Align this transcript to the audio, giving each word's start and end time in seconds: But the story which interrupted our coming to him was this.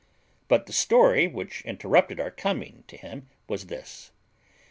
But 0.47 0.65
the 0.65 0.73
story 0.73 1.27
which 1.27 1.61
interrupted 1.61 2.19
our 2.19 2.31
coming 2.31 2.85
to 2.87 2.97
him 2.97 3.29
was 3.47 3.67
this. 3.67 4.11